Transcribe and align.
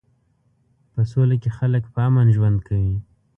په 0.93 1.01
سوله 1.11 1.35
کې 1.41 1.49
خلک 1.57 1.83
په 1.93 1.99
امن 2.09 2.27
ژوند 2.35 2.57
کوي. 2.67 2.95